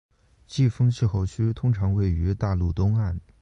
[0.47, 3.21] 季风气候区通常位于大陆东岸